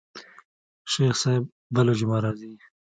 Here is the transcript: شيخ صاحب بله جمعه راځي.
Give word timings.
شيخ 0.93 1.13
صاحب 1.23 1.43
بله 1.75 1.91
جمعه 1.99 2.19
راځي. 2.25 2.51